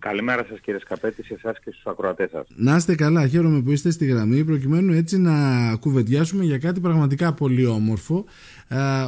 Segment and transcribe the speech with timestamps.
[0.00, 2.46] Καλημέρα σας κύριε Σκαπέτη, σε εσάς και στους ακροατές σας.
[2.56, 5.32] Να είστε καλά, χαίρομαι που είστε στη γραμμή προκειμένου έτσι να
[5.76, 8.24] κουβεντιάσουμε για κάτι πραγματικά πολύ όμορφο.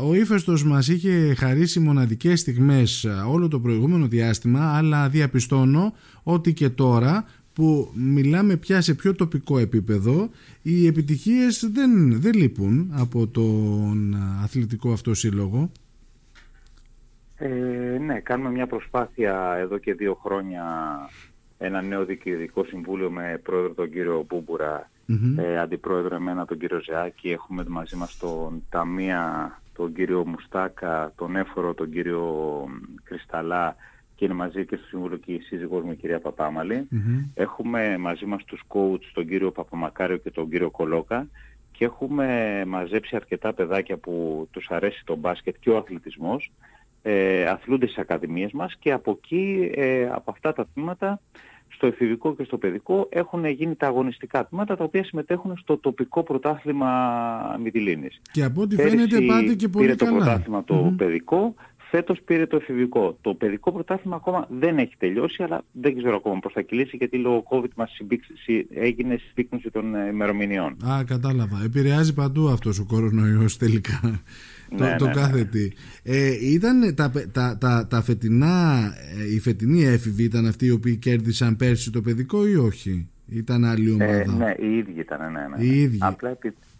[0.08, 6.68] Ο ύφεστος μας είχε χαρίσει μοναδικές στιγμές όλο το προηγούμενο διάστημα αλλά διαπιστώνω ότι και
[6.68, 10.30] τώρα που μιλάμε πια σε πιο τοπικό επίπεδο
[10.62, 15.70] οι επιτυχίες δεν, δεν λείπουν από τον αθλητικό αυτό σύλλογο.
[17.44, 20.64] Ε, ναι, κάνουμε μια προσπάθεια εδώ και δύο χρόνια
[21.58, 24.26] ένα νέο διοικητικό συμβούλιο με πρόεδρο τον κύριο
[25.38, 31.36] ε, αντιπρόεδρο εμένα τον κύριο Ζεάκη, έχουμε μαζί μας τον Ταμία, τον κύριο Μουστάκα, τον
[31.36, 32.64] Έφορο, τον κύριο
[33.04, 33.76] Κρυσταλά
[34.14, 36.20] και είναι μαζί και στο Συμβούλιο και η σύζυγός μου η κυρία
[37.34, 41.26] Έχουμε μαζί μας τους coach τον κύριο Παπαμακάριο και τον κύριο Κολόκα.
[41.72, 46.52] Και έχουμε μαζέψει αρκετά παιδάκια που τους αρέσει το μπάσκετ και ο αθλητισμός
[47.02, 51.20] ε, αθλούνται στις ακαδημίες μας και από εκεί, ε, από αυτά τα τμήματα,
[51.68, 56.22] στο εφηβικό και στο παιδικό έχουν γίνει τα αγωνιστικά τμήματα τα οποία συμμετέχουν στο τοπικό
[56.22, 56.90] πρωτάθλημα
[57.62, 58.20] Μητυλίνης.
[58.32, 60.10] Και από ό,τι φαίνεται πάτε και πολύ πήρε καλά.
[60.10, 61.54] το πρωτάθλημα το παιδικό,
[61.90, 63.18] φέτος πήρε το εφηβικό.
[63.20, 67.16] Το παιδικό πρωτάθλημα ακόμα δεν έχει τελειώσει, αλλά δεν ξέρω ακόμα πώς θα κυλήσει γιατί
[67.16, 68.00] λόγω COVID μας
[68.74, 70.76] έγινε συμπίκνωση των ημερομηνιών.
[70.84, 71.62] Α, κατάλαβα.
[71.64, 74.22] Επηρεάζει παντού αυτός ο κορονοϊός τελικά
[74.78, 75.20] το, το ναι, ναι.
[75.20, 75.70] κάθε τι.
[76.02, 78.78] Ε, ήταν τα, τα, τα, τα φετινά,
[79.20, 83.64] ε, η φετινή έφηβη ήταν αυτοί οι οποίοι κέρδισαν πέρσι το παιδικό ή όχι; Ήταν
[83.64, 85.64] άλλη ε, ομάδα; Ε, ναι, οι ίδιοι ήταν, ναι, ναι.
[85.64, 85.98] Οι ίδιοι.
[86.00, 86.38] Απλά,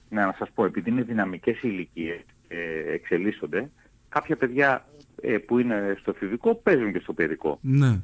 [0.08, 3.70] ναι, να σας πω, επειδή είναι δυναμικές ηλικίες ε, εξελίσσονται,
[4.08, 4.86] κάποια παιδιά
[5.22, 7.58] ε, που είναι στο εφηβικό παίζουν και στο παιδικό.
[7.62, 8.00] Ναι.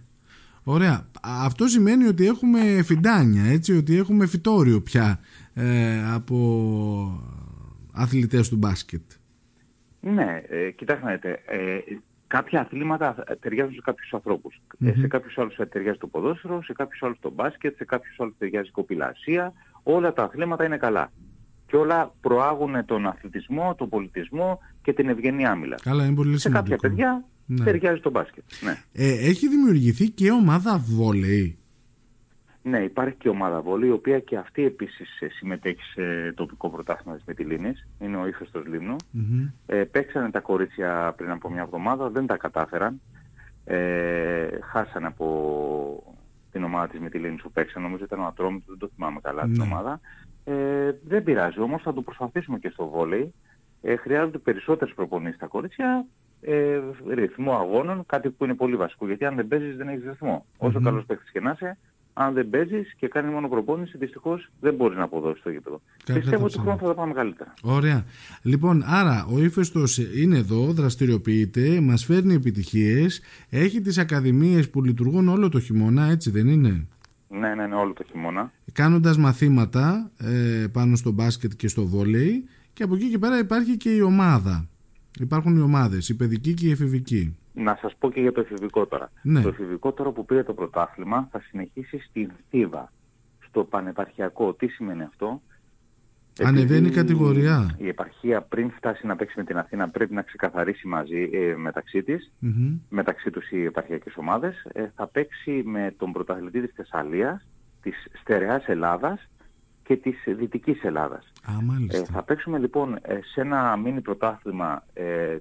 [0.63, 1.07] Ωραία.
[1.23, 5.21] Αυτό σημαίνει ότι έχουμε φιντάνια, έτσι, ότι έχουμε φυτόριο πια
[5.55, 6.39] ε, από
[7.93, 9.03] αθλητές του μπάσκετ.
[10.01, 11.41] Ναι, ε, κοιτάξτε να δείτε.
[11.47, 11.79] Ε,
[12.27, 14.13] κάποια αθλήματα ταιριάζουν σε κάποιους
[14.79, 18.35] Ε, σε κάποιους άλλους ταιριάζει το ποδόσφαιρο, σε κάποιους άλλους το μπάσκετ, σε κάποιους άλλους
[18.39, 19.53] ταιριάζει η κοπηλασία.
[19.83, 21.13] Όλα τα αθλήματα είναι καλά.
[21.67, 25.77] Και όλα προάγουν τον αθλητισμό, τον πολιτισμό και την ευγενή άμυλα.
[25.83, 27.65] Καλά, είναι πολύ σε κάποια παιδιά ναι.
[27.65, 28.45] ταιριάζει το μπάσκετ.
[28.61, 28.83] Ναι.
[28.93, 31.59] Ε, έχει δημιουργηθεί και ομάδα βόλεϊ.
[32.69, 37.17] Ναι, υπάρχει και ομάδα βόλη, η οποία και αυτή επίσης ε, συμμετέχει σε τοπικό πρωτάθλημα
[37.17, 37.89] της Μετυλίνης.
[38.01, 38.97] Είναι ο ύφεστος Λίμνου.
[38.97, 39.53] Mm-hmm.
[39.67, 43.01] Ε, παίξανε τα κορίτσια πριν από μια εβδομάδα, δεν τα κατάφεραν.
[43.65, 46.17] Ε, χάσανε από
[46.53, 49.53] την ομάδα της Μετυλίνης που παίξανε, νομίζω ήταν ο Ατρόμητος, δεν το θυμάμαι καλά την
[49.53, 49.63] ναι.
[49.63, 50.01] ομάδα.
[50.45, 53.35] Ε, δεν πειράζει, όμως θα το προσπαθήσουμε και στο βόλεϊ.
[53.83, 56.07] Ε, χρειάζονται περισσότερες προπονήσεις στα κορίτσια,
[56.41, 60.47] ε, ρυθμό αγώνων, κάτι που είναι πολύ βασικό, γιατί αν δεν παίζεις δεν έχεις ρυθμό.
[60.47, 60.67] Mm-hmm.
[60.67, 61.79] Όσο καλός παίκτης και να είσαι,
[62.21, 65.81] αν δεν παίζεις και κάνει μόνο προπόνηση, δυστυχώς δεν μπορεί να αποδώσεις το γήπεδο.
[66.05, 67.55] Πιστεύω ότι χρόνο θα τα πάμε καλύτερα.
[67.63, 68.05] Ωραία.
[68.43, 75.29] Λοιπόν, άρα ο ύφεστος είναι εδώ, δραστηριοποιείται, μας φέρνει επιτυχίες, έχει τις ακαδημίες που λειτουργούν
[75.29, 76.87] όλο το χειμώνα, έτσι δεν είναι;
[77.29, 78.53] Ναι, ναι, ναι, όλο το χειμώνα.
[78.73, 83.77] Κάνοντας μαθήματα ε, πάνω στο μπάσκετ και στο βόλεϊ και από εκεί και πέρα υπάρχει
[83.77, 84.69] και η ομάδα.
[85.21, 87.37] Υπάρχουν οι ομάδες, η παιδική και η εφηβική.
[87.59, 89.11] Να σας πω και για το εφηβικό τώρα.
[89.23, 89.41] Ναι.
[89.41, 92.93] Το εφηβικό τώρα που πήρε το πρωτάθλημα θα συνεχίσει στην Θήβα,
[93.49, 94.55] στο πανεπαρχιακό.
[94.55, 95.41] Τι σημαίνει αυτό;
[96.45, 97.77] Ανεβαίνει η κατηγορία.
[97.79, 102.03] Η επαρχία πριν φτάσει να παίξει με την Αθήνα πρέπει να ξεκαθαρίσει μαζί ε, μεταξύ
[102.03, 102.33] της,
[102.89, 104.67] μεταξύ τους οι επαρχιακές ομάδες.
[104.73, 107.47] Ε, θα παίξει με τον πρωταθλητή της Θεσσαλίας,
[107.83, 109.29] της Στερεάς Ελλάδας
[109.83, 111.33] και της Δυτικής Ελλάδας.
[111.45, 111.53] Α,
[111.89, 114.85] ε, θα παίξουμε λοιπόν ε, σε ένα μίνι πρωτάθλημα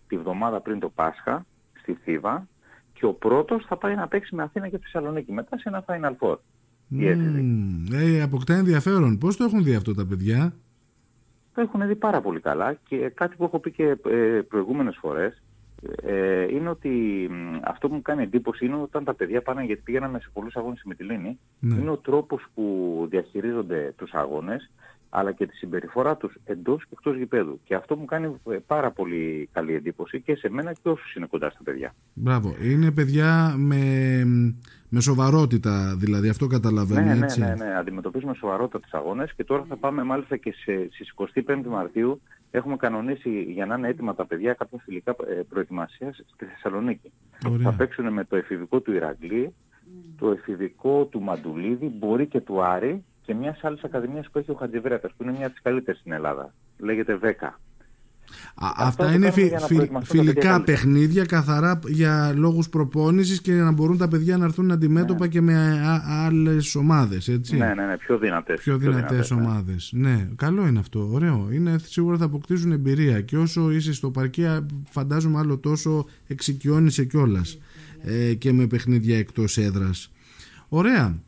[0.07, 1.45] τη βδομάδα πριν το Πάσχα,
[1.87, 2.47] στη Θήβα
[2.93, 6.15] και ο πρώτος θα πάει να παίξει με Αθήνα και Θεσσαλονίκη μετά σε ένα Final
[6.19, 6.35] Four.
[6.99, 9.17] Mm, ε, αποκτά ενδιαφέρον.
[9.17, 10.53] Πώς το έχουν δει αυτό τα παιδιά;
[11.53, 15.41] Το έχουν δει πάρα πολύ καλά και κάτι που έχω πει και ε, προηγούμενες φορές
[16.03, 17.29] ε, είναι ότι
[17.63, 20.81] αυτό που μου κάνει εντύπωση είναι όταν τα παιδιά πάνε γιατί πήγαιναμε σε πολλούς αγώνες
[20.85, 21.75] με τη Λίνη ναι.
[21.75, 24.71] είναι ο τρόπος που διαχειρίζονται τους αγώνες
[25.09, 27.59] αλλά και τη συμπεριφορά τους εντός και εκτός γηπέδου.
[27.63, 31.25] Και αυτό μου κάνει ε, πάρα πολύ καλή εντύπωση και σε μένα και όσους είναι
[31.25, 31.93] κοντά στα παιδιά.
[32.13, 32.55] Μπράβο.
[32.61, 34.23] Είναι παιδιά με,
[34.89, 37.39] με σοβαρότητα, δηλαδή αυτό καταλαβαίνω ναι, ναι, έτσι.
[37.39, 37.75] Ναι, ναι, ναι.
[37.77, 41.13] Αντιμετωπίζουμε σοβαρότητα τις αγώνες και τώρα θα πάμε μάλιστα και σε, στις
[41.45, 42.21] 25 Μαρτίου
[42.51, 47.11] έχουμε κανονίσει για να είναι έτοιμα τα παιδιά κάποια φιλικά ε, προετοιμασίας στη Θεσσαλονίκη.
[47.61, 49.53] Θα παίξουν με το εφηβικό του Ηρακλή,
[50.17, 54.53] το εφηβικό του Μαντουλίδη, μπορεί και του Άρη και μια άλλη ακαδημία που έχει ο
[54.53, 56.53] Χατζηβρέτας, που είναι μια από τις καλύτερες στην Ελλάδα.
[56.77, 57.59] Λέγεται ΒΕΚΑ.
[58.55, 64.37] αυτά είναι φι, φι, φιλικά παιχνίδια καθαρά για λόγους προπόνησης και να μπορούν τα παιδιά
[64.37, 65.31] να έρθουν αντιμέτωπα ναι.
[65.31, 67.57] και με άλλες ομάδες έτσι.
[67.57, 68.59] Ναι, ναι, ναι, πιο δυνατές.
[68.59, 69.41] Πιο δυνατές, ναι.
[69.41, 69.91] ομάδες.
[69.93, 70.29] Ναι.
[70.35, 71.47] καλό είναι αυτό, ωραίο.
[71.51, 77.57] Είναι, σίγουρα θα αποκτήσουν εμπειρία και όσο είσαι στο παρκία φαντάζομαι άλλο τόσο εξοικειώνεσαι κιόλας
[78.01, 80.11] ε, και με παιχνίδια εκτός έδρας.
[80.69, 81.25] Ωραία.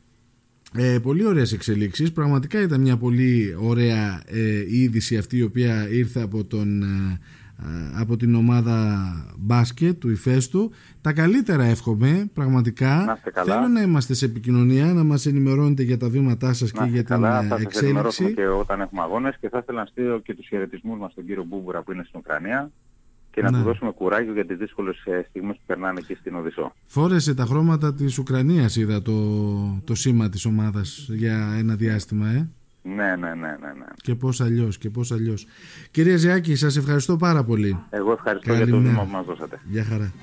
[0.74, 2.12] Ε, πολύ ωραίες εξελίξεις.
[2.12, 7.20] Πραγματικά ήταν μια πολύ ωραία ε, είδηση αυτή η οποία ήρθε από, τον, ε,
[8.00, 9.08] από την ομάδα
[9.38, 10.72] μπάσκετ του Ιφέστου.
[11.02, 13.04] Τα καλύτερα εύχομαι, πραγματικά.
[13.06, 13.54] Να καλά.
[13.54, 17.40] Θέλω να είμαστε σε επικοινωνία, να μας ενημερώνετε για τα βήματά σας και για καλά,
[17.40, 18.24] την θα εξέλιξη.
[18.24, 21.26] Θα και όταν έχουμε αγώνες και θα ήθελα να στείλω και τους χαιρετισμούς μας στον
[21.26, 22.72] κύριο Μπούμπουρα που είναι στην Ουκρανία
[23.32, 23.58] και να Ναι.
[23.58, 26.74] του δώσουμε κουράγιο για τις δύσκολες ε, στιγμές που περνάνε εκεί στην Οδυσσό.
[26.86, 29.14] Φόρεσε τα χρώματα της Ουκρανίας είδα το,
[29.84, 32.48] το σήμα της ομάδας για ένα διάστημα ε.
[32.84, 33.74] Ναι, ναι, ναι, ναι.
[33.80, 33.86] ναι.
[33.96, 35.46] Και πώς αλλιώς και πώς αλλιώς
[35.92, 38.90] Κύριε Ζεάκη σας ευχαριστώ πάρα πολύ Εγώ ευχαριστώ για το Καλημέρα.
[38.94, 39.60] βήμα που μας δώσατε.
[39.70, 40.14] Γεια χαρά